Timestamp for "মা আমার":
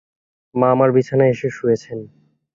0.55-0.89